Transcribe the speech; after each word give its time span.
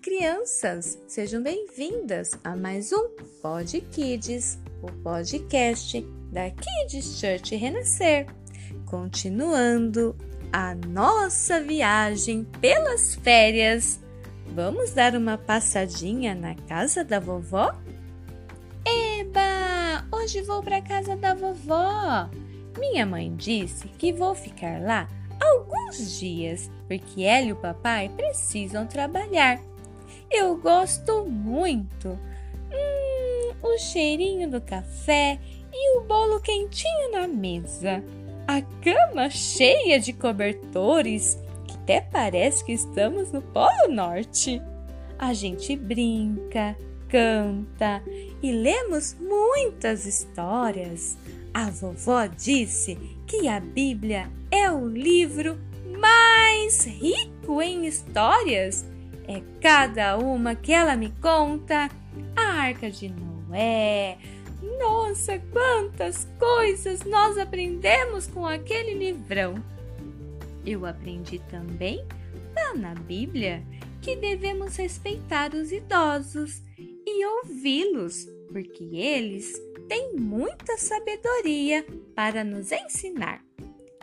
crianças! 0.00 0.98
Sejam 1.06 1.42
bem-vindas 1.42 2.30
a 2.42 2.56
mais 2.56 2.90
um 2.90 3.10
Pod 3.42 3.78
Kids, 3.92 4.58
o 4.82 4.90
podcast 5.02 6.00
da 6.32 6.50
Kids 6.50 7.20
Church 7.20 7.54
Renascer. 7.54 8.26
Continuando 8.86 10.16
a 10.50 10.74
nossa 10.74 11.60
viagem 11.60 12.44
pelas 12.62 13.14
férias, 13.16 14.00
vamos 14.46 14.92
dar 14.92 15.14
uma 15.14 15.36
passadinha 15.36 16.34
na 16.34 16.54
casa 16.54 17.04
da 17.04 17.20
vovó? 17.20 17.74
Eba! 18.86 20.06
Hoje 20.10 20.40
vou 20.40 20.62
para 20.62 20.78
a 20.78 20.82
casa 20.82 21.14
da 21.14 21.34
vovó. 21.34 22.30
Minha 22.78 23.04
mãe 23.04 23.34
disse 23.36 23.86
que 23.88 24.14
vou 24.14 24.34
ficar 24.34 24.80
lá 24.80 25.06
alguns 25.90 26.18
dias, 26.18 26.70
porque 26.86 27.22
ela 27.22 27.46
e 27.46 27.52
o 27.52 27.56
papai 27.56 28.08
precisam 28.08 28.86
trabalhar. 28.86 29.60
Eu 30.30 30.56
gosto 30.56 31.24
muito. 31.26 32.18
Hum, 32.72 33.52
o 33.62 33.78
cheirinho 33.78 34.48
do 34.48 34.60
café 34.60 35.38
e 35.72 35.98
o 35.98 36.02
bolo 36.02 36.40
quentinho 36.40 37.12
na 37.12 37.26
mesa. 37.26 38.02
A 38.46 38.62
cama 38.82 39.28
cheia 39.28 39.98
de 39.98 40.12
cobertores, 40.12 41.38
que 41.66 41.74
até 41.74 42.00
parece 42.00 42.64
que 42.64 42.72
estamos 42.72 43.32
no 43.32 43.42
Polo 43.42 43.88
Norte. 43.90 44.62
A 45.18 45.34
gente 45.34 45.76
brinca, 45.76 46.76
canta 47.08 48.02
e 48.42 48.50
lemos 48.50 49.16
muitas 49.20 50.06
histórias. 50.06 51.16
A 51.52 51.68
vovó 51.70 52.26
disse 52.26 52.96
que 53.26 53.48
a 53.48 53.60
Bíblia 53.60 54.30
é 54.50 54.70
o 54.70 54.86
livro 54.86 55.58
mais 56.70 56.84
rico 56.84 57.60
em 57.60 57.84
histórias. 57.84 58.86
É 59.26 59.42
cada 59.60 60.16
uma 60.16 60.54
que 60.54 60.72
ela 60.72 60.96
me 60.96 61.10
conta. 61.20 61.90
A 62.36 62.42
Arca 62.42 62.88
de 62.90 63.08
Noé. 63.08 64.16
Nossa, 64.78 65.38
quantas 65.50 66.28
coisas 66.38 67.04
nós 67.04 67.36
aprendemos 67.38 68.28
com 68.28 68.46
aquele 68.46 68.94
livrão! 68.94 69.54
Eu 70.64 70.86
aprendi 70.86 71.40
também, 71.50 72.04
lá 72.54 72.74
na 72.74 72.94
Bíblia, 72.94 73.64
que 74.00 74.14
devemos 74.14 74.76
respeitar 74.76 75.52
os 75.54 75.72
idosos 75.72 76.62
e 76.78 77.26
ouvi-los, 77.26 78.28
porque 78.52 78.84
eles 78.84 79.60
têm 79.88 80.14
muita 80.16 80.76
sabedoria 80.76 81.84
para 82.14 82.44
nos 82.44 82.70
ensinar. 82.70 83.42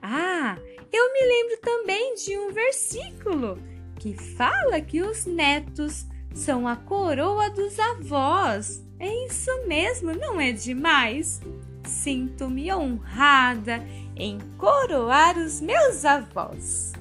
Ah, 0.00 0.58
eu 0.92 1.12
me 1.12 1.20
lembro 1.20 1.56
também 1.62 2.14
de 2.16 2.38
um 2.38 2.52
versículo 2.52 3.58
que 3.98 4.14
fala 4.14 4.80
que 4.80 5.00
os 5.00 5.24
netos 5.24 6.06
são 6.34 6.68
a 6.68 6.76
coroa 6.76 7.48
dos 7.50 7.78
avós. 7.78 8.84
É 8.98 9.26
isso 9.26 9.50
mesmo, 9.66 10.14
não 10.14 10.40
é 10.40 10.52
demais? 10.52 11.40
Sinto-me 11.84 12.72
honrada 12.72 13.82
em 14.16 14.38
coroar 14.58 15.38
os 15.38 15.60
meus 15.60 16.04
avós. 16.04 16.92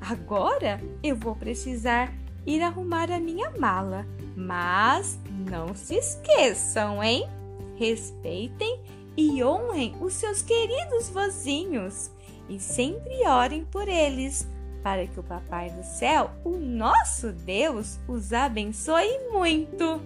Agora 0.00 0.80
eu 1.02 1.16
vou 1.16 1.34
precisar 1.34 2.12
ir 2.46 2.62
arrumar 2.62 3.10
a 3.10 3.18
minha 3.18 3.50
mala, 3.50 4.06
mas 4.36 5.18
não 5.50 5.74
se 5.74 5.96
esqueçam, 5.96 7.02
hein? 7.02 7.28
Respeitem 7.76 8.80
e 9.16 9.42
honrem 9.42 9.96
os 10.00 10.12
seus 10.12 10.42
queridos 10.42 11.08
vozinhos 11.08 12.10
e 12.48 12.58
sempre 12.58 13.26
orem 13.26 13.64
por 13.64 13.88
eles, 13.88 14.48
para 14.82 15.06
que 15.06 15.18
o 15.18 15.22
Papai 15.22 15.70
do 15.70 15.82
Céu, 15.84 16.30
o 16.44 16.56
nosso 16.56 17.32
Deus, 17.32 17.98
os 18.08 18.32
abençoe 18.32 19.18
muito. 19.30 20.00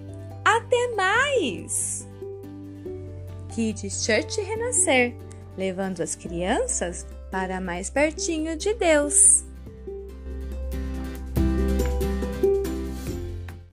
Até 0.44 0.94
mais! 0.94 2.08
Kids 3.54 4.04
Church 4.04 4.40
Renascer, 4.40 5.14
levando 5.56 6.00
as 6.00 6.14
crianças 6.14 7.06
para 7.30 7.60
mais 7.60 7.90
pertinho 7.90 8.56
de 8.56 8.74
Deus. 8.74 9.44